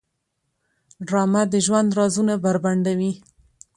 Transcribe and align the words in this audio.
ډرامه 1.07 1.41
د 1.53 1.55
ژوند 1.65 1.89
رازونه 1.99 2.33
بربنډوي 2.43 3.13